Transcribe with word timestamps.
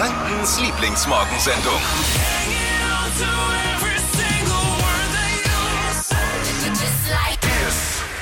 Frankens 0.00 0.58
Lieblingsmorgensendung. 0.58 1.74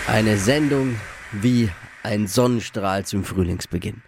Eine 0.09 0.37
Sendung 0.38 1.01
wie 1.30 1.71
ein 2.03 2.26
Sonnenstrahl 2.26 3.04
zum 3.04 3.24
Frühlingsbeginn. 3.24 4.03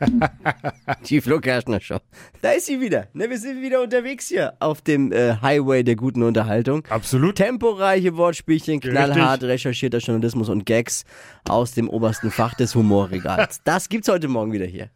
Die 1.08 1.20
Flo 1.20 1.40
Kerschner 1.40 1.80
Show. 1.80 1.98
Da 2.40 2.52
ist 2.52 2.66
sie 2.66 2.80
wieder. 2.80 3.08
Ne, 3.12 3.28
wir 3.30 3.38
sind 3.38 3.62
wieder 3.62 3.82
unterwegs 3.82 4.28
hier 4.28 4.54
auf 4.60 4.80
dem 4.82 5.12
äh, 5.12 5.36
Highway 5.40 5.82
der 5.82 5.96
guten 5.96 6.22
Unterhaltung. 6.22 6.84
Absolut. 6.88 7.36
Temporeiche 7.36 8.16
Wortspielchen, 8.16 8.80
knallhart 8.80 9.42
recherchierter 9.44 9.98
Journalismus 9.98 10.48
und 10.48 10.66
Gags 10.66 11.04
aus 11.48 11.72
dem 11.72 11.88
obersten 11.88 12.30
Fach 12.30 12.54
des 12.54 12.74
Humorregals. 12.74 13.60
Das 13.64 13.88
gibt's 13.88 14.08
heute 14.08 14.28
Morgen 14.28 14.52
wieder 14.52 14.66
hier. 14.66 14.90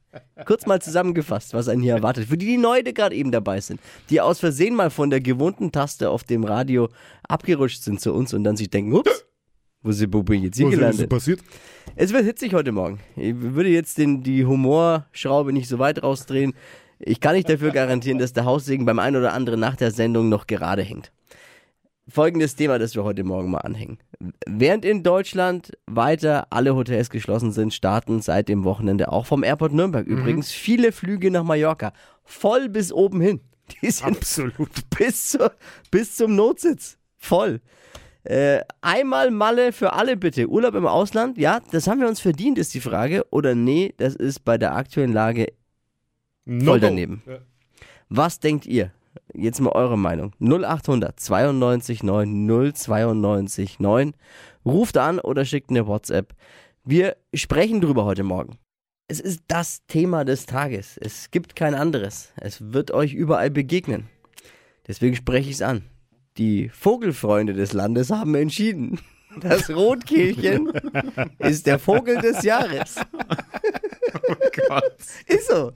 Kurz 0.46 0.66
mal 0.66 0.80
zusammengefasst, 0.80 1.52
was 1.54 1.68
einen 1.68 1.82
hier 1.82 1.94
erwartet. 1.94 2.26
Für 2.28 2.38
die, 2.38 2.46
die 2.46 2.56
neu 2.56 2.82
gerade 2.82 3.14
eben 3.14 3.32
dabei 3.32 3.60
sind, 3.60 3.80
die 4.10 4.20
aus 4.20 4.40
Versehen 4.40 4.74
mal 4.74 4.90
von 4.90 5.10
der 5.10 5.20
gewohnten 5.20 5.72
Taste 5.72 6.10
auf 6.10 6.24
dem 6.24 6.44
Radio 6.44 6.88
abgerutscht 7.28 7.82
sind 7.82 8.00
zu 8.00 8.14
uns 8.14 8.32
und 8.32 8.44
dann 8.44 8.56
sich 8.56 8.70
denken, 8.70 8.94
ups, 8.94 9.26
wo 9.82 9.90
ist 9.90 10.00
die 10.00 10.06
Bube 10.06 10.34
jetzt 10.36 10.56
hier 10.56 10.66
Was 10.66 10.72
ist 10.72 10.78
gelandet? 10.78 11.10
passiert? 11.10 11.40
Es 11.98 12.12
wird 12.12 12.26
hitzig 12.26 12.52
heute 12.52 12.72
Morgen. 12.72 13.00
Ich 13.16 13.34
würde 13.34 13.70
jetzt 13.70 13.96
den, 13.96 14.22
die 14.22 14.44
Humorschraube 14.44 15.54
nicht 15.54 15.66
so 15.66 15.78
weit 15.78 16.02
rausdrehen. 16.02 16.52
Ich 16.98 17.20
kann 17.20 17.34
nicht 17.34 17.48
dafür 17.48 17.70
garantieren, 17.70 18.18
dass 18.18 18.34
der 18.34 18.44
Haussegen 18.44 18.84
beim 18.84 18.98
einen 18.98 19.16
oder 19.16 19.32
anderen 19.32 19.60
nach 19.60 19.76
der 19.76 19.90
Sendung 19.90 20.28
noch 20.28 20.46
gerade 20.46 20.82
hängt. 20.82 21.10
Folgendes 22.06 22.54
Thema, 22.54 22.78
das 22.78 22.94
wir 22.94 23.02
heute 23.02 23.24
Morgen 23.24 23.50
mal 23.50 23.60
anhängen. 23.60 23.96
Während 24.46 24.84
in 24.84 25.04
Deutschland 25.04 25.72
weiter 25.86 26.46
alle 26.50 26.76
Hotels 26.76 27.08
geschlossen 27.08 27.50
sind, 27.50 27.72
starten 27.72 28.20
seit 28.20 28.50
dem 28.50 28.64
Wochenende 28.64 29.10
auch 29.10 29.24
vom 29.24 29.42
Airport 29.42 29.72
Nürnberg 29.72 30.06
übrigens 30.06 30.52
viele 30.52 30.92
Flüge 30.92 31.30
nach 31.30 31.44
Mallorca. 31.44 31.94
Voll 32.24 32.68
bis 32.68 32.92
oben 32.92 33.22
hin. 33.22 33.40
Die 33.80 33.90
sind 33.90 34.18
Absolut. 34.18 34.68
bis, 34.98 35.30
zu, 35.30 35.50
bis 35.90 36.14
zum 36.14 36.36
Notsitz. 36.36 36.98
Voll. 37.16 37.62
Äh, 38.26 38.64
einmal 38.80 39.30
Malle 39.30 39.72
für 39.72 39.92
alle 39.92 40.16
bitte. 40.16 40.48
Urlaub 40.48 40.74
im 40.74 40.86
Ausland, 40.86 41.38
ja, 41.38 41.60
das 41.70 41.86
haben 41.86 42.00
wir 42.00 42.08
uns 42.08 42.20
verdient, 42.20 42.58
ist 42.58 42.74
die 42.74 42.80
Frage. 42.80 43.24
Oder 43.30 43.54
nee, 43.54 43.94
das 43.98 44.16
ist 44.16 44.44
bei 44.44 44.58
der 44.58 44.74
aktuellen 44.74 45.12
Lage 45.12 45.52
No 46.44 46.72
voll 46.72 46.80
daneben. 46.80 47.22
Ja. 47.26 47.38
Was 48.08 48.40
denkt 48.40 48.66
ihr? 48.66 48.92
Jetzt 49.32 49.60
mal 49.60 49.70
eure 49.70 49.96
Meinung. 49.96 50.32
0800 50.40 51.18
92 51.18 52.02
9 52.02 52.72
092 52.74 53.78
9. 53.78 54.14
Ruft 54.64 54.96
an 54.96 55.20
oder 55.20 55.44
schickt 55.44 55.70
eine 55.70 55.86
WhatsApp. 55.86 56.34
Wir 56.84 57.16
sprechen 57.32 57.80
drüber 57.80 58.04
heute 58.04 58.24
Morgen. 58.24 58.58
Es 59.08 59.20
ist 59.20 59.42
das 59.46 59.86
Thema 59.86 60.24
des 60.24 60.46
Tages. 60.46 60.98
Es 61.00 61.30
gibt 61.30 61.54
kein 61.54 61.74
anderes. 61.74 62.32
Es 62.36 62.72
wird 62.72 62.90
euch 62.90 63.14
überall 63.14 63.50
begegnen. 63.50 64.08
Deswegen 64.88 65.14
spreche 65.14 65.48
ich 65.48 65.56
es 65.56 65.62
an. 65.62 65.84
Die 66.38 66.68
Vogelfreunde 66.68 67.54
des 67.54 67.72
Landes 67.72 68.10
haben 68.10 68.34
entschieden. 68.34 68.98
Das 69.40 69.70
Rotkehlchen 69.74 70.70
ist 71.38 71.66
der 71.66 71.78
Vogel 71.78 72.20
des 72.20 72.42
Jahres. 72.42 72.96
Ist 75.26 75.48
so. 75.48 75.72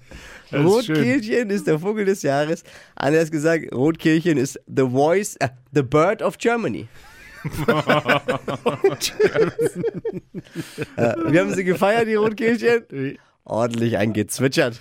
Das 0.50 0.60
ist. 0.60 0.66
Rotkehlchen 0.66 1.50
ist 1.50 1.66
der 1.66 1.78
Vogel 1.78 2.06
des 2.06 2.22
Jahres. 2.22 2.64
Anders 2.96 3.30
gesagt, 3.30 3.72
Rotkehlchen 3.72 4.36
ist 4.38 4.58
the 4.66 4.82
voice, 4.82 5.36
äh, 5.36 5.50
the 5.72 5.82
bird 5.82 6.22
of 6.22 6.38
Germany. 6.38 6.88
äh, 7.44 7.50
wir 11.28 11.40
haben 11.40 11.54
sie 11.54 11.64
gefeiert, 11.64 12.08
die 12.08 12.14
Rotkehlchen. 12.14 13.18
Ordentlich 13.44 13.96
eingezwitschert. 13.96 14.80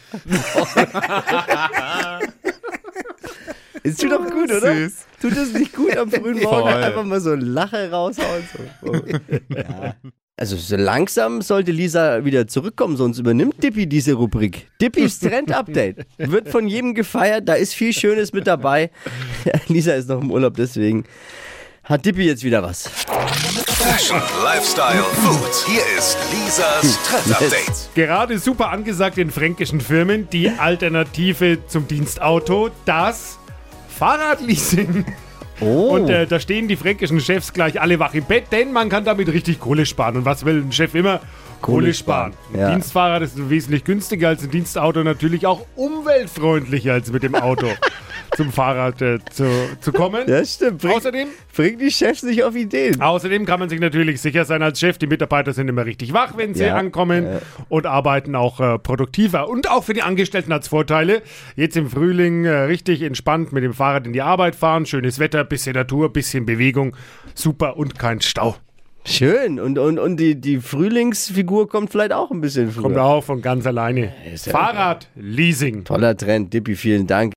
Ist 3.83 4.01
tut 4.01 4.11
doch 4.11 4.25
gut, 4.29 4.51
oder? 4.51 4.75
Süß. 4.75 4.93
Tut 5.21 5.37
es 5.37 5.53
nicht 5.53 5.73
gut 5.75 5.95
am 5.97 6.11
frühen 6.11 6.39
Morgen 6.43 6.69
einfach 6.69 7.03
mal 7.03 7.19
so 7.21 7.35
Lache 7.35 7.89
raushauen? 7.91 8.43
So. 8.81 8.93
Ja. 9.55 9.95
Also 10.37 10.55
so 10.55 10.77
langsam 10.77 11.41
sollte 11.41 11.73
Lisa 11.73 12.23
wieder 12.23 12.47
zurückkommen, 12.47 12.95
sonst 12.95 13.19
übernimmt 13.19 13.61
Dippy 13.61 13.87
diese 13.87 14.13
Rubrik. 14.13 14.67
Dippys 14.81 15.19
Trend-Update 15.19 16.05
wird 16.17 16.47
von 16.47 16.65
jedem 16.65 16.93
gefeiert, 16.93 17.49
da 17.49 17.55
ist 17.55 17.73
viel 17.73 17.91
Schönes 17.91 18.31
mit 18.31 18.47
dabei. 18.47 18.89
Lisa 19.67 19.93
ist 19.93 20.07
noch 20.07 20.21
im 20.21 20.31
Urlaub, 20.31 20.55
deswegen 20.55 21.03
hat 21.83 22.05
Dippy 22.05 22.23
jetzt 22.23 22.45
wieder 22.45 22.63
was. 22.63 22.87
Fashion, 23.79 24.21
Lifestyle, 24.43 25.03
Food. 25.03 25.65
Hier 25.67 25.81
ist 25.97 26.17
Lisas 26.31 26.97
Trend 27.03 27.31
Update. 27.33 27.89
Gerade 27.95 28.39
super 28.39 28.69
angesagt 28.69 29.17
in 29.17 29.31
fränkischen 29.31 29.81
Firmen 29.81 30.29
die 30.29 30.49
Alternative 30.49 31.65
zum 31.67 31.87
Dienstauto, 31.87 32.69
das 32.85 33.38
Fahrradleasing. 33.99 35.05
Oh, 35.61 35.89
Und 35.95 36.09
äh, 36.09 36.25
da 36.25 36.39
stehen 36.39 36.69
die 36.69 36.77
fränkischen 36.77 37.19
Chefs 37.19 37.51
gleich 37.51 37.81
alle 37.81 37.99
wach 37.99 38.13
im 38.13 38.23
Bett, 38.23 38.45
denn 38.51 38.71
man 38.71 38.87
kann 38.87 39.03
damit 39.03 39.27
richtig 39.27 39.59
Kohle 39.59 39.85
sparen. 39.85 40.15
Und 40.15 40.23
was 40.25 40.45
will 40.45 40.61
ein 40.61 40.71
Chef 40.71 40.95
immer? 40.95 41.19
Kohle, 41.61 41.81
Kohle 41.81 41.93
sparen. 41.93 42.31
sparen, 42.31 42.53
Ein 42.53 42.59
ja. 42.61 42.71
Dienstfahrrad 42.71 43.21
ist 43.23 43.49
wesentlich 43.49 43.83
günstiger 43.83 44.29
als 44.29 44.41
ein 44.41 44.51
Dienstauto, 44.51 45.03
natürlich 45.03 45.45
auch 45.45 45.65
umweltfreundlicher 45.75 46.93
als 46.93 47.11
mit 47.11 47.23
dem 47.23 47.35
Auto 47.35 47.67
zum 48.35 48.51
Fahrrad 48.51 49.01
äh, 49.01 49.19
zu, 49.31 49.45
zu 49.81 49.91
kommen. 49.91 50.27
ja 50.27 50.43
stimmt. 50.45 50.81
Bring, 50.81 50.91
Außerdem 50.93 51.27
bring 51.55 51.77
die 51.77 51.91
Chefs 51.91 52.23
nicht 52.23 52.43
auf 52.43 52.55
Ideen. 52.55 53.01
Außerdem 53.01 53.45
kann 53.45 53.59
man 53.59 53.69
sich 53.69 53.79
natürlich 53.79 54.21
sicher 54.21 54.45
sein 54.45 54.61
als 54.61 54.79
Chef, 54.79 54.97
die 54.97 55.07
Mitarbeiter 55.07 55.53
sind 55.53 55.67
immer 55.67 55.85
richtig 55.85 56.13
wach, 56.13 56.37
wenn 56.37 56.53
sie 56.53 56.65
Ja, 56.65 56.75
ankommen 56.75 57.25
ja. 57.25 57.39
und 57.69 57.85
arbeiten 57.85 58.35
auch 58.35 58.59
äh, 58.59 58.77
produktiver. 58.79 59.49
Und 59.49 59.69
auch 59.69 59.83
für 59.83 59.93
die 59.93 60.01
Angestellten 60.03 60.53
hat 60.53 60.63
es 60.63 60.67
Vorteile. 60.69 61.21
Jetzt 61.55 61.75
im 61.77 61.89
Frühling 61.89 62.45
äh, 62.45 62.49
richtig 62.51 63.01
entspannt 63.01 63.51
mit 63.51 63.63
dem 63.63 63.73
Fahrrad 63.73 64.05
in 64.07 64.13
die 64.13 64.21
Arbeit 64.21 64.55
fahren, 64.55 64.85
schönes 64.85 65.19
Wetter, 65.19 65.43
bisschen 65.43 65.73
Natur, 65.75 66.11
bisschen 66.13 66.45
Bewegung, 66.45 66.95
super 67.33 67.77
und 67.77 67.97
kein 67.99 68.21
Stau. 68.21 68.55
Schön. 69.05 69.59
Und, 69.59 69.79
und, 69.79 69.97
und 69.97 70.17
die, 70.17 70.35
die 70.39 70.57
Frühlingsfigur 70.59 71.67
kommt 71.69 71.89
vielleicht 71.91 72.11
auch 72.11 72.29
ein 72.31 72.41
bisschen 72.41 72.69
früher. 72.69 72.83
Kommt 72.83 72.97
auch 72.97 73.23
von 73.23 73.41
ganz 73.41 73.65
alleine. 73.65 74.13
ist 74.31 74.45
ja- 74.45 74.51
Fahrradleasing. 74.51 75.85
Toller 75.85 76.15
Trend, 76.15 76.53
Dippy, 76.53 76.75
vielen 76.75 77.07
Dank. 77.07 77.33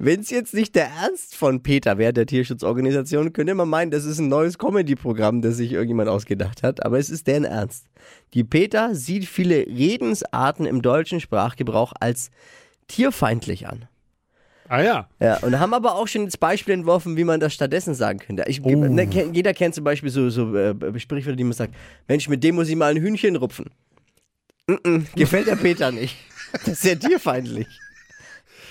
Wenn 0.00 0.20
es 0.20 0.30
jetzt 0.30 0.54
nicht 0.54 0.76
der 0.76 0.86
Ernst 0.86 1.34
von 1.34 1.60
Peter 1.62 1.98
wäre, 1.98 2.12
der 2.12 2.24
Tierschutzorganisation, 2.26 3.32
könnte 3.32 3.54
man 3.54 3.68
meinen, 3.68 3.90
das 3.90 4.04
ist 4.04 4.20
ein 4.20 4.28
neues 4.28 4.56
Comedy-Programm, 4.56 5.42
das 5.42 5.56
sich 5.56 5.72
irgendjemand 5.72 6.08
ausgedacht 6.08 6.62
hat. 6.62 6.86
Aber 6.86 7.00
es 7.00 7.10
ist 7.10 7.26
deren 7.26 7.44
Ernst. 7.44 7.86
Die 8.32 8.44
Peter 8.44 8.94
sieht 8.94 9.26
viele 9.26 9.66
Redensarten 9.66 10.66
im 10.66 10.82
deutschen 10.82 11.20
Sprachgebrauch 11.20 11.92
als 11.98 12.30
tierfeindlich 12.86 13.66
an. 13.66 13.86
Ah 14.68 14.82
ja. 14.82 15.08
Ja, 15.18 15.38
und 15.38 15.58
haben 15.58 15.74
aber 15.74 15.96
auch 15.96 16.06
schon 16.06 16.26
das 16.26 16.36
Beispiel 16.36 16.74
entworfen, 16.74 17.16
wie 17.16 17.24
man 17.24 17.40
das 17.40 17.54
stattdessen 17.54 17.94
sagen 17.94 18.20
könnte. 18.20 18.44
Ich, 18.46 18.62
Oh. 18.62 18.68
ne, 18.70 19.08
jeder 19.32 19.52
kennt 19.52 19.74
zum 19.74 19.82
Beispiel 19.82 20.10
so, 20.10 20.30
so 20.30 20.54
äh, 20.54 20.74
Sprichwörter, 21.00 21.36
die 21.36 21.44
man 21.44 21.54
sagt, 21.54 21.74
Mensch, 22.06 22.28
mit 22.28 22.44
dem 22.44 22.54
muss 22.54 22.68
ich 22.68 22.76
mal 22.76 22.94
ein 22.94 23.02
Hühnchen 23.02 23.34
rupfen. 23.34 23.70
Mm 24.68 24.74
-mm, 24.74 25.04
gefällt 25.16 25.48
der 25.48 25.56
Peter 25.56 25.90
nicht. 25.90 26.16
Das 26.52 26.68
ist 26.68 26.82
sehr 26.82 26.98
tierfeindlich. 26.98 27.66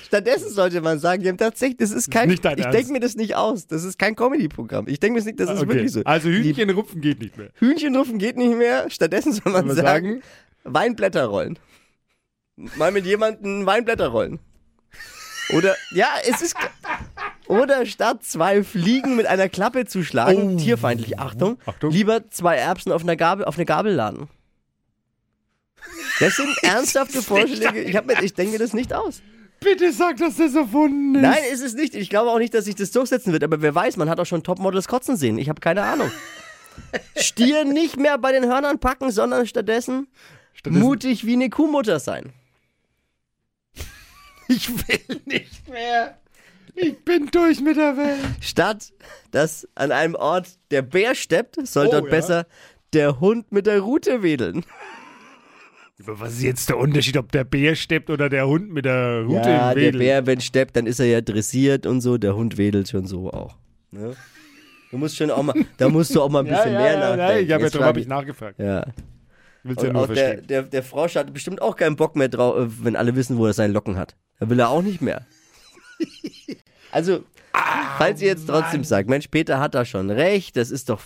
Stattdessen 0.07 0.50
sollte 0.50 0.79
man 0.79 1.00
sagen, 1.00 1.22
ja, 1.23 1.34
tatsächlich, 1.34 1.78
das 1.79 1.91
ist 1.91 2.09
kein, 2.09 2.29
Nicht 2.29 2.45
dein 2.45 2.57
ich 2.57 2.66
denke 2.68 2.94
mir 2.94 3.01
das 3.01 3.16
nicht 3.16 3.35
aus. 3.35 3.68
Das 3.68 3.84
ist 3.84 4.00
kein 4.00 4.16
Comedy-Programm. 4.16 4.88
Ich 4.88 5.01
denke 5.01 5.16
mir 5.16 5.19
das 5.19 5.25
nicht, 5.25 5.38
das 5.40 5.50
ist 5.50 5.57
Okay. 5.59 5.68
wirklich 5.68 5.91
so. 5.91 6.01
Also 6.06 6.29
Die 6.29 6.44
Hühnchen 6.44 6.69
rupfen 6.69 7.01
geht 7.01 7.19
nicht 7.19 7.38
mehr. 7.38 7.50
Hühnchen 7.56 7.94
rupfen 7.94 8.17
geht 8.17 8.38
nicht 8.38 8.56
mehr. 8.57 8.90
Stattdessen 8.90 9.34
soll 9.34 9.51
man 9.51 9.67
man 9.67 9.75
sagen, 9.75 10.22
Weinblätter 10.63 11.25
rollen. 11.25 11.59
Mal 12.56 12.91
mit 12.94 13.06
jemandem 13.06 13.66
Weinblätter 13.66 14.07
rollen. 14.07 14.40
Oder, 15.53 15.75
ja, 15.91 16.07
es 16.25 16.41
ist. 16.41 16.56
Oder 17.47 17.85
statt 17.85 18.23
zwei 18.23 18.63
Fliegen 18.63 19.16
mit 19.17 19.25
einer 19.25 19.50
Klappe 19.50 19.85
zu 19.85 20.03
schlagen, 20.03 20.56
Oh. 20.56 20.57
tierfeindlich, 20.57 21.19
Achtung, 21.19 21.57
Achtung. 21.66 21.91
lieber 21.91 22.29
zwei 22.29 22.56
Erbsen 22.56 22.91
auf 22.94 23.03
einer 23.03 23.16
Gabel, 23.17 23.46
auf 23.46 23.56
eine 23.57 23.66
Gabel 23.66 23.94
laden. 23.94 24.28
Das 26.19 26.35
sind 26.38 26.49
ernsthafte 26.64 27.22
Vorschläge. 27.22 27.82
Ich, 27.82 27.96
hab 27.96 28.09
ich 28.22 28.34
denke 28.34 28.53
mir 28.53 28.59
das 28.59 28.73
nicht 28.73 28.93
aus. 28.93 29.22
Bitte 29.59 29.92
sag, 29.92 30.18
dass 30.18 30.38
das 30.38 30.54
erfunden 30.56 31.16
ist. 31.16 31.22
Nein, 31.22 31.44
ist 31.52 31.62
es 31.62 31.74
nicht. 31.74 31.96
Ich 31.96 32.09
glaube 32.09 32.30
auch 32.32 32.38
nicht, 32.40 32.54
dass 32.54 32.66
sich 32.66 32.76
das 32.76 32.92
durchsetzen 32.92 33.34
wird. 33.34 33.44
Aber 33.44 33.62
wer 33.62 33.74
weiß, 33.74 33.98
man 33.98 34.09
hat 34.09 34.20
auch 34.20 34.26
schon 34.26 34.44
Topmodels 34.44 34.88
kotzen 34.88 35.18
sehen. 35.18 35.38
Ich 35.38 35.50
habe 35.50 35.59
keine 35.62 35.84
Ahnung. 35.84 36.12
Stier 37.18 37.66
nicht 37.66 37.98
mehr 37.98 38.18
bei 38.20 38.32
den 38.32 38.46
Hörnern 38.46 38.80
packen, 38.80 39.09
sondern 39.12 39.48
stattdessen, 39.48 40.08
Stattdessen- 40.54 40.82
mutig 40.82 41.26
wie 41.26 41.34
eine 41.34 41.50
Kuhmutter 41.50 42.00
sein. 42.00 42.34
Ich 44.50 44.70
will 44.70 45.22
nicht 45.26 45.68
mehr. 45.68 46.18
Ich 46.74 47.04
bin 47.04 47.26
durch 47.32 47.59
mit 47.59 47.76
der 47.76 47.98
Welt. 47.98 48.20
Statt 48.40 48.94
dass 49.32 49.68
an 49.76 49.92
einem 49.92 50.16
Ort 50.16 50.48
der 50.72 50.84
Bär 50.84 51.16
steppt, 51.16 51.68
soll 51.68 51.88
Oh, 51.88 51.92
dort 51.92 52.06
ja. 52.06 52.09
besser 52.12 52.48
der 52.94 53.20
Hund 53.20 53.52
mit 53.52 53.66
der 53.68 53.82
Rute 53.82 54.24
wedeln. 54.24 54.64
Was 55.99 56.34
ist 56.34 56.44
jetzt 56.44 56.70
der 56.70 56.78
Unterschied, 56.78 57.17
ob 57.17 57.32
der 57.32 57.44
Bär 57.44 57.76
steppt 57.76 58.11
oder 58.11 58.29
der 58.29 58.47
Hund 58.47 58.72
mit 58.72 58.85
der 58.85 59.23
Rute 59.23 59.49
ja, 59.49 59.73
der 59.73 59.76
wedelt? 59.76 59.99
Bär, 59.99 60.26
wenn 60.28 60.40
steppt, 60.40 60.76
dann 60.76 60.85
ist 60.85 60.99
er 60.99 61.08
ja 61.08 61.22
dressiert 61.22 61.88
und 61.88 62.02
so. 62.02 62.20
Der 62.20 62.35
Hund 62.35 62.58
wedelt 62.58 62.88
schon 62.88 63.08
so 63.08 63.32
auch. 63.32 63.55
Ne? 63.90 64.16
Du 64.91 64.97
musst 64.97 65.17
schon 65.17 65.32
auch 65.32 65.41
mal, 65.41 65.55
da 65.78 65.90
musst 65.90 66.16
du 66.16 66.22
auch 66.22 66.29
mal 66.29 66.41
ein 66.41 66.46
ja, 66.47 66.58
bisschen 66.58 66.73
ja, 66.73 66.79
mehr 66.79 66.94
ja, 66.94 66.99
nachdenken. 66.99 67.32
ja, 67.32 67.40
ich 67.40 67.52
habe 67.52 67.64
ja 67.64 67.70
darum 67.70 67.82
frag 67.82 67.88
hab 67.88 67.97
ich 67.97 68.08
nachgefragt. 68.08 68.59
Ja. 68.59 68.85
Willst 69.64 69.82
ja 69.82 69.90
Und 69.90 69.94
nur 69.96 70.03
auch 70.03 70.14
der, 70.14 70.38
der, 70.38 70.64
der 70.64 70.84
Frosch 70.84 71.16
hat 71.16 71.34
bestimmt 71.34 71.61
auch 71.64 71.76
keinen 71.76 71.96
Bock 71.96 72.16
mehr 72.16 72.29
drauf, 72.29 72.72
wenn 72.82 72.96
alle 72.96 73.16
wissen, 73.16 73.38
wo 73.38 73.47
er 73.47 73.53
seine 73.53 73.73
Locken 73.73 73.97
hat. 73.97 74.16
Da 74.40 74.49
will 74.49 74.59
er 74.59 74.70
auch 74.70 74.82
nicht 74.82 75.02
mehr. 75.02 75.26
Also, 76.90 77.26
falls 77.97 78.22
ihr 78.22 78.29
jetzt 78.29 78.47
trotzdem 78.47 78.84
sagt, 78.85 79.09
Mensch, 79.09 79.28
Peter 79.28 79.59
hat 79.59 79.76
da 79.76 79.84
schon 79.84 80.09
recht, 80.09 80.55
das 80.55 80.72
ist 80.72 80.90
doch 80.90 81.02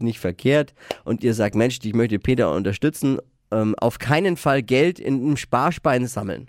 nicht 0.00 0.18
verkehrt, 0.18 0.74
und 1.04 1.22
ihr 1.22 1.34
sagt, 1.34 1.54
Mensch, 1.54 1.78
ich 1.82 1.94
möchte 1.94 2.18
Peter 2.18 2.52
unterstützen, 2.52 3.18
ähm, 3.50 3.74
auf 3.78 3.98
keinen 3.98 4.36
Fall 4.36 4.62
Geld 4.62 4.98
in 4.98 5.14
einem 5.22 5.36
Sparschwein 5.36 6.06
sammeln. 6.06 6.48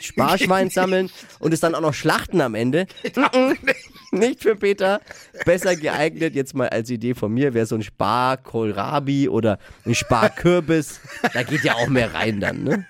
Sparschwein 0.00 0.70
sammeln 0.70 1.10
und 1.38 1.52
es 1.52 1.60
dann 1.60 1.74
auch 1.74 1.80
noch 1.80 1.94
schlachten 1.94 2.40
am 2.40 2.54
Ende. 2.54 2.86
Nicht 4.10 4.42
für 4.42 4.56
Peter. 4.56 5.00
Besser 5.44 5.76
geeignet, 5.76 6.34
jetzt 6.34 6.54
mal 6.54 6.68
als 6.68 6.88
Idee 6.88 7.14
von 7.14 7.32
mir, 7.32 7.52
wäre 7.52 7.66
so 7.66 7.74
ein 7.74 7.82
Sparkohlrabi 7.82 9.28
oder 9.28 9.58
ein 9.84 9.94
Sparkürbis. 9.94 11.00
Da 11.34 11.42
geht 11.42 11.62
ja 11.62 11.74
auch 11.74 11.88
mehr 11.88 12.14
rein 12.14 12.40
dann, 12.40 12.64
ne? 12.64 12.86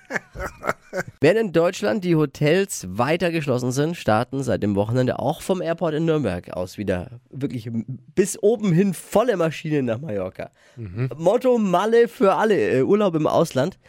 Während 1.21 1.39
in 1.39 1.51
Deutschland 1.53 2.03
die 2.03 2.15
Hotels 2.15 2.87
weiter 2.89 3.31
geschlossen 3.31 3.71
sind, 3.71 3.95
starten 3.97 4.43
seit 4.43 4.63
dem 4.63 4.75
Wochenende 4.75 5.19
auch 5.19 5.41
vom 5.41 5.61
Airport 5.61 5.95
in 5.95 6.05
Nürnberg 6.05 6.51
aus 6.51 6.77
wieder 6.77 7.19
wirklich 7.29 7.69
bis 8.15 8.41
oben 8.41 8.71
hin 8.71 8.93
volle 8.93 9.37
Maschinen 9.37 9.85
nach 9.85 9.99
Mallorca. 9.99 10.51
Motto 11.17 11.57
Malle 11.57 12.07
für 12.07 12.35
alle, 12.35 12.55
äh, 12.55 12.81
Urlaub 12.83 13.15
im 13.15 13.27
Ausland. 13.27 13.79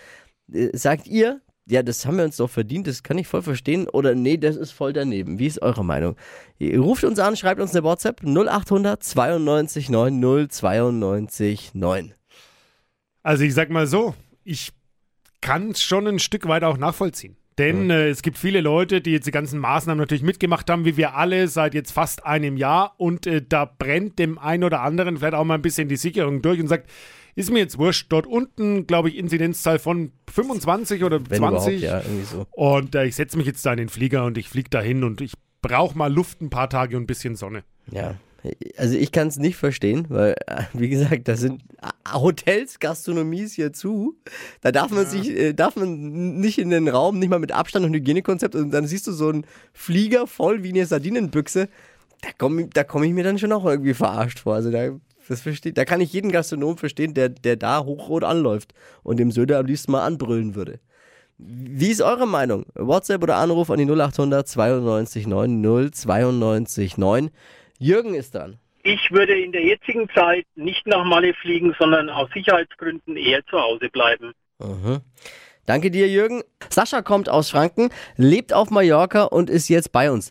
Äh, 0.53 0.77
sagt 0.77 1.07
ihr, 1.07 1.41
ja, 1.67 1.83
das 1.83 2.05
haben 2.05 2.17
wir 2.17 2.25
uns 2.25 2.37
doch 2.37 2.51
verdient, 2.51 2.87
das 2.87 3.03
kann 3.03 3.19
ich 3.19 3.29
voll 3.29 3.43
verstehen, 3.43 3.89
oder 3.89 4.15
nee, 4.15 4.37
das 4.37 4.57
ist 4.57 4.73
voll 4.73 4.93
daneben. 4.93 5.39
Wie 5.39 5.47
ist 5.47 5.63
eure 5.63 5.85
Meinung? 5.85 6.17
Ihr 6.59 6.81
ruft 6.81 7.05
uns 7.05 7.19
an, 7.19 7.37
schreibt 7.37 7.61
uns 7.61 7.75
eine 7.75 7.85
WhatsApp 7.85 8.23
0800 8.25 9.03
92 9.03 9.89
9 9.89 10.49
092 10.51 11.75
9. 11.75 12.15
Also 13.23 13.45
ich 13.45 13.55
sag 13.55 13.71
mal 13.71 13.87
so, 13.87 14.15
ich 14.43 14.73
kann 15.41 15.71
es 15.71 15.83
schon 15.83 16.07
ein 16.07 16.19
Stück 16.19 16.47
weit 16.49 16.65
auch 16.65 16.77
nachvollziehen. 16.77 17.37
Denn 17.59 17.91
äh, 17.91 18.09
es 18.09 18.23
gibt 18.23 18.39
viele 18.39 18.63
Leute, 18.63 19.03
die 19.03 19.11
jetzt 19.11 19.27
die 19.27 19.33
ganzen 19.33 19.59
Maßnahmen 19.59 19.99
natürlich 19.99 20.23
mitgemacht 20.23 20.71
haben, 20.71 20.87
wie 20.87 20.97
wir 20.97 21.15
alle 21.15 21.47
seit 21.47 21.75
jetzt 21.75 21.91
fast 21.91 22.25
einem 22.25 22.57
Jahr. 22.57 22.95
Und 22.97 23.27
äh, 23.27 23.43
da 23.47 23.67
brennt 23.67 24.19
dem 24.19 24.39
einen 24.39 24.65
oder 24.65 24.81
anderen 24.81 25.19
vielleicht 25.19 25.35
auch 25.35 25.45
mal 25.45 25.57
ein 25.57 25.63
bisschen 25.63 25.89
die 25.89 25.97
Sicherung 25.97 26.41
durch 26.41 26.59
und 26.59 26.69
sagt, 26.69 26.89
ist 27.35 27.51
mir 27.51 27.59
jetzt 27.59 27.77
wurscht. 27.77 28.07
Dort 28.11 28.27
unten, 28.27 28.87
glaube 28.87 29.11
ich, 29.11 29.17
Inzidenzzahl 29.17 29.79
von 29.79 30.13
25 30.33 31.05
oder 31.05 31.21
Wenn 31.29 31.39
20. 31.39 31.83
überhaupt, 31.83 31.83
ja, 31.83 31.99
irgendwie 32.01 32.25
so. 32.25 32.47
Und 32.53 32.95
äh, 32.95 33.05
ich 33.05 33.17
setze 33.17 33.37
mich 33.37 33.47
jetzt 33.47 33.65
da 33.67 33.73
in 33.73 33.79
den 33.79 33.89
Flieger 33.91 34.25
und 34.25 34.39
ich 34.39 34.49
fliege 34.49 34.71
dahin 34.71 35.05
und 35.05 35.21
ich 35.21 35.35
brauche 35.61 35.99
mal 35.99 36.13
Luft 36.13 36.41
ein 36.41 36.49
paar 36.49 36.71
Tage 36.71 36.97
und 36.97 37.03
ein 37.03 37.07
bisschen 37.07 37.37
Sonne. 37.37 37.65
Ja, 37.91 38.15
also 38.77 38.97
ich 38.97 39.13
kann 39.13 39.29
es 39.29 39.37
nicht 39.37 39.57
verstehen, 39.57 40.07
weil, 40.09 40.35
äh, 40.47 40.63
wie 40.73 40.89
gesagt, 40.89 41.29
da 41.29 41.37
sind 41.37 41.63
Hotels, 42.13 42.79
Gastronomies 42.79 43.55
hier 43.55 43.73
zu. 43.73 44.17
Da 44.63 44.73
darf 44.73 44.91
man 44.91 45.07
sich, 45.07 45.31
äh, 45.31 45.53
darf 45.53 45.77
man 45.77 46.39
nicht 46.41 46.59
in 46.59 46.71
den 46.71 46.89
Raum, 46.89 47.19
nicht 47.19 47.29
mal 47.29 47.39
mit 47.39 47.53
Abstand 47.53 47.85
und 47.85 47.95
Hygienekonzept. 47.95 48.55
Und 48.55 48.71
dann 48.71 48.87
siehst 48.87 49.07
du 49.07 49.13
so 49.13 49.29
einen 49.29 49.47
Flieger 49.73 50.27
voll 50.27 50.63
wie 50.63 50.71
eine 50.71 50.87
Sardinenbüchse. 50.87 51.69
Da 52.23 52.29
komme 52.37 52.69
da 52.69 52.85
komm 52.85 53.03
ich 53.03 53.13
mir 53.13 53.25
dann 53.25 53.39
schon 53.39 53.53
auch 53.53 53.65
irgendwie 53.65 53.95
verarscht 53.95 54.41
vor. 54.41 54.55
Also 54.55 54.71
da, 54.71 54.91
das 55.29 55.43
versteht, 55.43 55.79
da 55.79 55.85
kann 55.85 56.01
ich 56.01 56.13
jeden 56.13 56.33
Gastronom 56.33 56.77
verstehen, 56.79 57.15
der, 57.15 57.29
der 57.29 57.57
da 57.57 57.85
hochrot 57.85 58.25
anläuft 58.25 58.75
und 59.03 59.19
dem 59.19 59.31
Söder 59.31 59.59
am 59.59 59.67
liebsten 59.67 59.93
mal 59.93 60.05
anbrüllen 60.05 60.55
würde. 60.55 60.81
Wie 61.39 61.89
ist 61.89 62.03
eure 62.03 62.27
Meinung? 62.27 62.67
WhatsApp 62.75 63.23
oder 63.23 63.37
Anruf 63.37 63.71
an 63.71 63.79
die 63.79 63.91
0800 63.91 64.47
92 64.47 65.27
9 65.27 65.91
092 65.93 66.99
9. 66.99 67.31
Jürgen 67.81 68.15
ist 68.15 68.35
dran. 68.35 68.59
Ich 68.83 69.11
würde 69.11 69.41
in 69.41 69.53
der 69.53 69.65
jetzigen 69.65 70.09
Zeit 70.11 70.47
nicht 70.55 70.87
nach 70.87 71.05
Malle 71.05 71.33
fliegen, 71.35 71.75
sondern 71.79 72.11
aus 72.11 72.29
Sicherheitsgründen 72.33 73.17
eher 73.17 73.45
zu 73.47 73.59
Hause 73.59 73.89
bleiben. 73.89 74.33
Mhm. 74.59 75.01
Danke 75.65 75.91
dir, 75.91 76.09
Jürgen. 76.09 76.43
Sascha 76.69 77.01
kommt 77.01 77.29
aus 77.29 77.51
Franken, 77.51 77.91
lebt 78.17 78.53
auf 78.53 78.71
Mallorca 78.71 79.25
und 79.25 79.49
ist 79.49 79.69
jetzt 79.69 79.93
bei 79.93 80.11
uns. 80.11 80.31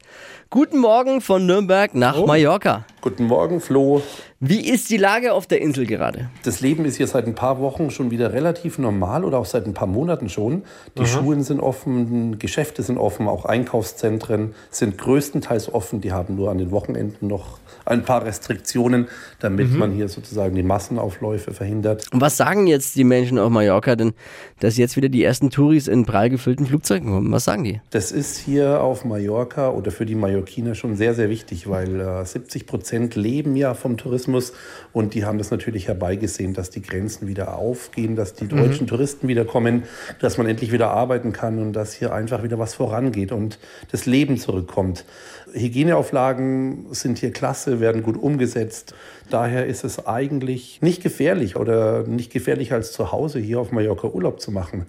Guten 0.51 0.80
Morgen 0.80 1.22
von 1.22 1.46
Nürnberg 1.46 1.94
nach 1.94 2.25
Mallorca. 2.25 2.84
Guten 3.01 3.25
Morgen, 3.25 3.62
Flo. 3.62 4.01
Wie 4.42 4.69
ist 4.69 4.90
die 4.90 4.98
Lage 4.98 5.34
auf 5.34 5.48
der 5.48 5.62
Insel 5.62 5.86
gerade? 5.86 6.30
Das 6.44 6.60
Leben 6.60 6.86
ist 6.86 6.96
hier 6.96 7.07
seit 7.07 7.28
ein 7.28 7.36
paar 7.36 7.60
Wochen 7.60 7.92
schon 7.92 8.10
wieder 8.10 8.34
relativ 8.34 8.78
normal 8.78 9.25
oder 9.25 9.38
auch 9.38 9.46
seit 9.46 9.66
ein 9.66 9.74
paar 9.74 9.88
Monaten 9.88 10.28
schon. 10.28 10.63
Die 10.98 11.06
Schulen 11.06 11.44
sind 11.44 11.60
offen, 11.60 12.40
Geschäfte 12.40 12.81
sind 12.81 12.98
offen, 12.98 13.28
auch 13.28 13.46
Einkaufszentren 13.46 14.56
sind 14.72 14.98
größtenteils 14.98 15.74
offen. 15.74 16.01
Die 16.01 16.13
haben 16.13 16.36
nur 16.36 16.50
an 16.51 16.57
den 16.57 16.72
Wochenenden 16.72 17.28
noch 17.28 17.60
ein 17.86 18.04
paar 18.04 18.25
Restriktionen, 18.25 19.07
damit 19.40 19.72
man 19.74 19.92
hier 19.92 20.07
sozusagen 20.07 20.56
die 20.56 20.63
Massenaufläufe 20.63 21.54
verhindert. 21.54 22.06
Und 22.12 22.22
was 22.22 22.38
sagen 22.38 22.68
jetzt 22.68 22.96
die 22.96 23.04
Menschen 23.04 23.40
auf 23.40 23.50
Mallorca 23.50 23.96
denn, 23.96 24.13
dass 24.60 24.78
jetzt 24.78 24.96
wieder 24.96 25.10
die 25.10 25.24
ersten 25.24 25.50
Touris 25.50 25.88
in 25.88 26.06
prall 26.06 26.30
gefüllten 26.30 26.66
Flugzeugen 26.66 27.12
kommen? 27.12 27.31
Was 27.31 27.44
sagen 27.44 27.63
die? 27.66 27.81
Das 27.90 28.12
ist 28.12 28.38
hier 28.38 28.81
auf 28.81 29.06
Mallorca 29.06 29.69
oder 29.69 29.92
für 29.92 30.06
die 30.06 30.16
Mallorquiner 30.39 30.74
schon 30.75 30.95
sehr, 30.95 31.13
sehr 31.13 31.30
wichtig, 31.30 31.69
weil 31.69 32.00
äh, 32.00 32.25
70 32.25 32.65
Prozent 32.65 33.15
leben 33.15 33.56
ja 33.56 33.74
vom 33.74 33.97
Tourismus 33.97 34.53
und 34.94 35.13
die 35.13 35.25
haben 35.25 35.38
das 35.38 35.51
natürlich 35.51 35.88
herbeigesehen, 35.88 36.53
dass 36.53 36.69
die 36.69 36.81
Grenzen 36.81 37.27
wieder 37.27 37.57
aufgehen, 37.57 38.15
dass 38.15 38.33
die 38.33 38.47
deutschen 38.47 38.88
Touristen 38.88 39.27
wieder 39.27 39.44
kommen, 39.44 39.83
dass 40.19 40.38
man 40.38 40.47
endlich 40.47 40.71
wieder 40.71 40.91
arbeiten 40.91 41.33
kann 41.33 41.59
und 41.59 41.74
dass 41.74 41.94
hier 41.94 42.13
einfach 42.13 42.44
wieder 42.44 42.57
was 42.57 42.74
vorangeht 42.74 43.31
und 43.31 43.59
das 43.91 44.06
Leben 44.06 44.38
zurückkommt. 44.38 45.06
Hygieneauflagen 45.54 46.88
sind 46.92 47.19
hier 47.19 47.31
klasse, 47.31 47.80
werden 47.80 48.04
gut 48.04 48.18
umgesetzt. 48.18 48.94
Daher 49.30 49.66
ist 49.66 49.84
es 49.84 50.07
eigentlich 50.07 50.81
nicht 50.81 51.04
gefährlich 51.04 51.56
oder 51.56 52.04
nicht 52.04 52.31
gefährlicher 52.31 52.75
als 52.75 52.92
zu 52.92 53.12
Hause 53.12 53.40
hier 53.40 53.60
auf 53.60 53.72
Mallorca 53.72 54.07
Urlaub 54.07 54.40
zu 54.40 54.51
machen. 54.51 54.86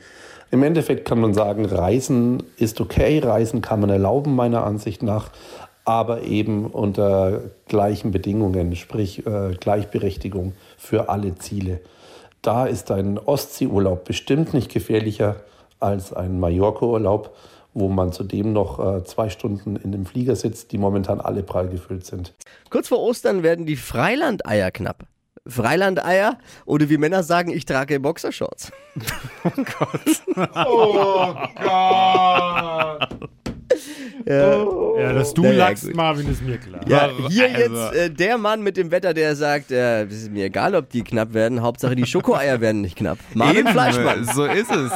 Im 0.50 0.62
Endeffekt 0.62 1.06
kann 1.06 1.20
man 1.20 1.32
sagen, 1.32 1.64
Reisen 1.64 2.42
ist 2.56 2.80
okay, 2.80 3.20
Reisen 3.20 3.62
kann 3.62 3.80
man 3.80 3.90
erlauben, 3.90 4.34
meiner 4.34 4.64
Ansicht 4.64 5.02
nach, 5.02 5.30
aber 5.84 6.22
eben 6.22 6.66
unter 6.66 7.42
gleichen 7.68 8.10
Bedingungen, 8.10 8.74
sprich 8.74 9.26
äh, 9.26 9.54
Gleichberechtigung 9.58 10.54
für 10.76 11.08
alle 11.08 11.36
Ziele. 11.36 11.80
Da 12.42 12.66
ist 12.66 12.90
ein 12.90 13.18
Ostseeurlaub 13.18 14.04
bestimmt 14.04 14.54
nicht 14.54 14.72
gefährlicher 14.72 15.36
als 15.78 16.12
ein 16.12 16.40
Mallorca-Urlaub, 16.40 17.34
wo 17.74 17.88
man 17.88 18.12
zudem 18.12 18.52
noch 18.52 18.78
äh, 18.78 19.04
zwei 19.04 19.28
Stunden 19.28 19.76
in 19.76 19.92
dem 19.92 20.04
Flieger 20.06 20.36
sitzt, 20.36 20.72
die 20.72 20.78
momentan 20.78 21.20
alle 21.20 21.42
prall 21.42 21.68
gefüllt 21.68 22.04
sind. 22.06 22.34
Kurz 22.70 22.88
vor 22.88 23.00
Ostern 23.00 23.42
werden 23.42 23.66
die 23.66 23.76
Freilandeier 23.76 24.70
knapp. 24.70 25.04
Freilandeier 25.46 26.36
oder 26.66 26.88
wie 26.90 26.98
Männer 26.98 27.22
sagen, 27.22 27.50
ich 27.50 27.64
trage 27.64 27.98
Boxershorts. 28.00 28.72
Ja, 34.26 35.12
dass 35.12 35.32
du 35.34 35.42
Na 35.42 35.50
ja, 35.50 35.68
lachst, 35.68 35.84
gut. 35.86 35.94
Marvin, 35.96 36.30
ist 36.30 36.42
mir 36.42 36.58
klar. 36.58 36.80
Ja, 36.86 37.04
Aber- 37.04 37.28
hier 37.28 37.44
also- 37.54 37.58
jetzt 37.76 37.94
äh, 37.96 38.10
der 38.10 38.38
Mann 38.38 38.62
mit 38.62 38.76
dem 38.76 38.90
Wetter, 38.90 39.14
der 39.14 39.34
sagt, 39.36 39.70
äh, 39.70 40.04
es 40.04 40.22
ist 40.22 40.30
mir 40.30 40.46
egal, 40.46 40.74
ob 40.74 40.90
die 40.90 41.02
knapp 41.02 41.32
werden, 41.32 41.62
Hauptsache 41.62 41.96
die 41.96 42.06
Schokoeier 42.06 42.60
werden 42.60 42.80
nicht 42.82 42.96
knapp. 42.96 43.18
Marvin 43.34 43.60
Eben, 43.60 43.68
Fleischmann. 43.68 44.24
So 44.24 44.44
ist 44.44 44.70
es. 44.70 44.90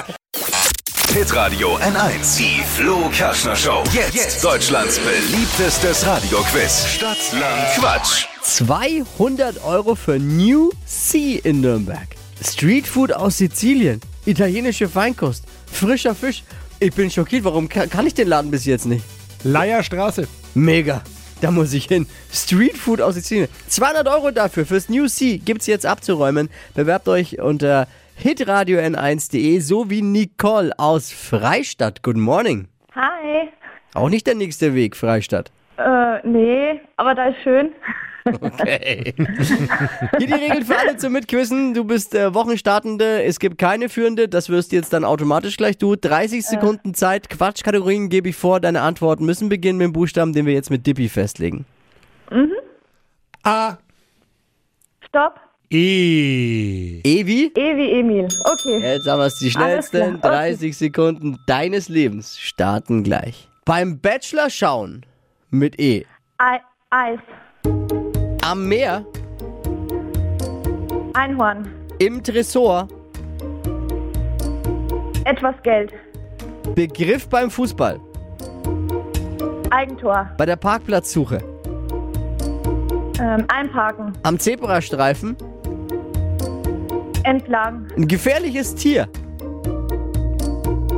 Hitradio 1.12 1.76
N1. 1.76 2.38
Die 2.38 2.62
Flo 2.62 3.08
Kaschner 3.16 3.54
Show. 3.54 3.84
Jetzt, 3.92 4.42
Deutschlands 4.42 4.98
beliebtestes 4.98 6.04
Radioquiz. 6.04 6.86
Stadt, 6.88 7.18
Land, 7.32 7.74
Quatsch. 7.76 8.26
200 8.42 9.62
Euro 9.64 9.94
für 9.94 10.18
New 10.18 10.70
Sea 10.86 11.40
in 11.44 11.60
Nürnberg. 11.60 12.08
Streetfood 12.42 13.12
aus 13.12 13.38
Sizilien, 13.38 14.00
italienische 14.26 14.88
Feinkost, 14.88 15.44
frischer 15.70 16.16
Fisch. 16.16 16.42
Ich 16.80 16.92
bin 16.92 17.10
schockiert, 17.10 17.44
warum 17.44 17.68
kann, 17.68 17.88
kann 17.88 18.06
ich 18.06 18.14
den 18.14 18.26
Laden 18.26 18.50
bis 18.50 18.64
jetzt 18.64 18.86
nicht? 18.86 19.04
Leierstraße. 19.44 20.26
Mega. 20.54 21.02
Da 21.40 21.52
muss 21.52 21.72
ich 21.74 21.86
hin. 21.86 22.06
Streetfood 22.32 23.00
aus 23.00 23.14
Sizilien. 23.14 23.48
200 23.68 24.08
Euro 24.08 24.32
dafür 24.32 24.66
fürs 24.66 24.88
New 24.88 25.06
Sea 25.06 25.38
gibt's 25.38 25.66
jetzt 25.66 25.86
abzuräumen. 25.86 26.48
Bewerbt 26.74 27.06
euch 27.06 27.38
unter 27.40 27.86
hitradio 28.16 28.78
n1.de 28.78 29.58
so 29.60 29.90
wie 29.90 30.02
Nicole 30.02 30.72
aus 30.78 31.12
Freistadt. 31.12 32.02
Good 32.02 32.16
morning. 32.16 32.68
Hi. 32.94 33.48
Auch 33.94 34.08
nicht 34.08 34.26
der 34.26 34.34
nächste 34.34 34.74
Weg, 34.74 34.96
Freistadt. 34.96 35.52
Äh, 35.76 36.26
nee, 36.26 36.80
aber 36.96 37.14
da 37.14 37.26
ist 37.26 37.42
schön. 37.42 37.72
Okay. 38.26 39.14
Hier 40.18 40.26
die 40.26 40.32
Regeln 40.32 40.64
für 40.64 40.78
alle 40.78 40.96
zum 40.96 41.12
Mitquissen. 41.12 41.74
Du 41.74 41.84
bist 41.84 42.14
äh, 42.14 42.32
Wochenstartende. 42.32 43.22
Es 43.22 43.38
gibt 43.38 43.58
keine 43.58 43.90
Führende. 43.90 44.28
Das 44.28 44.48
wirst 44.48 44.72
jetzt 44.72 44.94
dann 44.94 45.04
automatisch 45.04 45.58
gleich 45.58 45.76
du. 45.76 45.94
30 45.94 46.44
Sekunden 46.46 46.94
Zeit. 46.94 47.28
Quatschkategorien 47.28 48.08
gebe 48.08 48.30
ich 48.30 48.36
vor. 48.36 48.60
Deine 48.60 48.80
Antworten 48.80 49.26
müssen 49.26 49.50
beginnen 49.50 49.78
mit 49.78 49.86
dem 49.86 49.92
Buchstaben, 49.92 50.32
den 50.32 50.46
wir 50.46 50.54
jetzt 50.54 50.70
mit 50.70 50.86
Dippy 50.86 51.10
festlegen. 51.10 51.66
A. 53.42 53.76
Stopp. 55.06 55.38
E. 55.76 57.00
Evi? 57.02 57.52
E 57.52 57.76
wie 57.76 57.98
Emil. 57.98 58.28
Okay. 58.44 58.78
Jetzt 58.80 59.08
haben 59.08 59.18
wir 59.18 59.26
es. 59.26 59.40
Die 59.40 59.50
schnellsten 59.50 60.20
klar, 60.20 60.32
30 60.46 60.76
Sekunden 60.76 61.36
deines 61.48 61.88
Lebens 61.88 62.38
starten 62.38 63.02
gleich. 63.02 63.48
Beim 63.64 63.98
Bachelor 63.98 64.50
schauen 64.50 65.04
mit 65.50 65.80
E. 65.80 66.04
Ei 66.38 66.60
Eis. 66.90 67.18
Am 68.44 68.68
Meer. 68.68 69.04
Einhorn. 71.14 71.68
Im 71.98 72.22
Tresor. 72.22 72.86
Etwas 75.24 75.56
Geld. 75.64 75.92
Begriff 76.76 77.28
beim 77.28 77.50
Fußball. 77.50 77.98
Eigentor. 79.70 80.30
Bei 80.38 80.46
der 80.46 80.54
Parkplatzsuche. 80.54 81.38
Ähm, 83.18 83.44
einparken. 83.48 84.12
Am 84.22 84.38
Zebrastreifen. 84.38 85.36
Entlang. 87.24 87.86
Ein 87.96 88.06
gefährliches 88.08 88.74
Tier. 88.74 89.08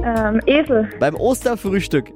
Ähm, 0.04 0.40
Esel. 0.46 0.88
Beim 1.00 1.14
Osterfrühstück. 1.16 2.10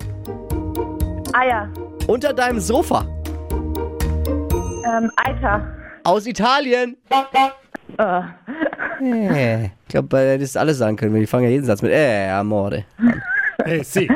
Eier. 1.32 1.68
Unter 2.06 2.32
deinem 2.32 2.60
Sofa. 2.60 3.06
Ähm, 3.52 5.10
Eiter. 5.16 5.66
Aus 6.04 6.26
Italien. 6.26 6.96
Äh, 7.98 8.20
Äh, 9.02 9.64
ich 9.64 9.70
glaube, 9.88 10.18
äh, 10.20 10.36
das 10.38 10.50
ist 10.50 10.56
alles 10.58 10.76
sagen 10.78 10.96
können. 10.96 11.14
Wir 11.14 11.26
fangen 11.26 11.44
ja 11.44 11.50
jeden 11.50 11.64
Satz 11.64 11.80
mit 11.80 11.90
äh, 11.90 12.28
Amore. 12.28 12.84
Hey, 13.64 13.82
sie. 13.82 14.10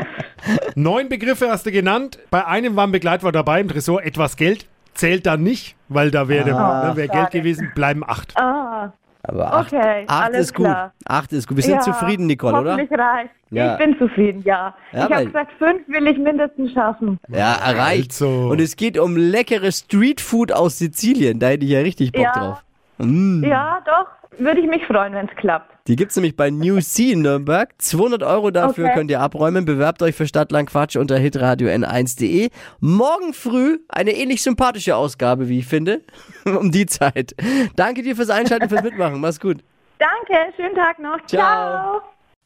Neun 0.75 1.09
Begriffe 1.09 1.49
hast 1.51 1.65
du 1.65 1.73
genannt. 1.73 2.19
Bei 2.31 2.47
einem 2.47 2.77
war 2.77 2.87
ein 2.87 2.93
Begleitwort 2.93 3.35
dabei 3.35 3.61
im 3.61 3.69
Tresor. 3.69 4.03
Etwas 4.03 4.37
Geld 4.37 4.67
zählt 4.93 5.25
dann 5.27 5.43
nicht, 5.43 5.75
weil 5.89 6.11
da 6.11 6.29
wäre 6.29 6.55
Ah. 6.55 6.89
ne, 6.91 6.97
wär 6.97 7.09
Geld 7.09 7.31
gewesen. 7.31 7.73
Bleiben 7.75 8.05
acht. 8.07 8.37
ah, 8.37 8.93
Aber 9.27 9.53
acht, 9.55 9.73
Okay, 9.73 10.05
acht 10.07 10.25
alles 10.27 10.41
ist 10.47 10.55
gut. 10.55 10.67
klar. 10.67 10.93
Acht 11.07 11.33
ist 11.33 11.49
gut. 11.49 11.57
Wir 11.57 11.65
sind 11.65 11.75
ja, 11.77 11.81
zufrieden, 11.81 12.27
Nicole, 12.27 12.61
oder? 12.61 12.77
Reicht. 12.77 13.31
Ja. 13.51 13.73
Ich 13.73 13.79
bin 13.79 13.97
zufrieden, 13.99 14.43
ja. 14.45 14.75
Ja, 14.93 15.07
ich 15.07 15.15
habe 15.15 15.27
gesagt, 15.27 15.53
fünf 15.59 15.87
will 15.89 16.07
ich 16.09 16.19
mindestens 16.19 16.73
schaffen. 16.73 17.19
Ja, 17.29 17.55
erreicht. 17.55 18.11
Also. 18.13 18.49
Und 18.51 18.61
es 18.61 18.77
geht 18.77 18.99
um 18.99 19.17
leckeres 19.17 19.79
Streetfood 19.81 20.53
aus 20.53 20.79
Sizilien. 20.79 21.39
Da 21.39 21.49
hätte 21.49 21.65
ich 21.65 21.71
ja 21.71 21.81
richtig 21.81 22.13
Bock 22.13 22.23
Ja. 22.23 22.33
drauf. 22.33 22.63
Mm. 22.99 23.45
Ja, 23.45 23.81
doch. 23.87 24.07
Würde 24.39 24.61
ich 24.61 24.67
mich 24.67 24.85
freuen, 24.87 25.13
wenn 25.15 25.27
es 25.29 25.37
klappt. 25.37 25.71
Die 25.87 25.97
gibt's 25.97 26.17
nämlich 26.17 26.35
bei 26.35 26.49
New 26.51 26.81
Sea 26.81 27.13
in 27.13 27.21
Nürnberg. 27.21 27.75
200 27.77 28.23
Euro 28.23 28.51
dafür 28.51 28.87
Okay. 28.87 28.95
könnt 28.95 29.11
ihr 29.11 29.21
abräumen. 29.21 29.67
Bewerbt 29.67 30.01
euch 30.03 30.15
für 30.15 30.27
Stadtland 30.27 30.71
Quatsch 30.71 30.97
unter 30.97 31.19
hitradio 31.19 31.69
n1.de. 31.69 32.49
Morgen 32.81 33.35
früh 33.35 33.81
eine 33.89 34.13
ähnlich 34.13 34.43
sympathische 34.43 34.97
Ausgabe, 34.97 35.51
wie 35.51 35.59
ich 35.59 35.67
finde. 35.67 36.01
um 36.47 36.71
die 36.71 36.87
Zeit. 36.87 37.35
Danke 37.77 38.01
dir 38.03 38.17
fürs 38.17 38.31
Einschalten, 38.31 38.71
fürs 38.71 38.83
Mitmachen. 38.83 39.21
Mach's 39.21 39.39
gut. 39.41 39.59
Danke, 39.99 40.55
schönen 40.57 40.75
Tag 40.75 40.99
noch. 40.99 41.19
Ciao. 41.27 41.43
Ciao. 41.43 42.01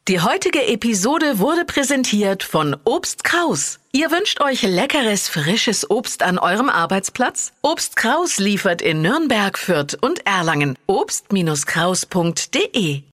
Die 0.09 0.19
heutige 0.19 0.67
Episode 0.67 1.39
wurde 1.39 1.63
präsentiert 1.65 2.43
von 2.43 2.75
Obst 2.83 3.23
Kraus. 3.23 3.79
Ihr 3.93 4.11
wünscht 4.11 4.41
euch 4.41 4.63
leckeres, 4.63 5.29
frisches 5.29 5.89
Obst 5.89 6.23
an 6.23 6.37
eurem 6.39 6.67
Arbeitsplatz? 6.67 7.53
Obst 7.61 7.95
Kraus 7.95 8.37
liefert 8.39 8.81
in 8.81 9.01
Nürnberg, 9.01 9.57
Fürth 9.57 9.97
und 10.01 10.25
Erlangen. 10.25 10.77
Obst-Kraus.de 10.87 13.03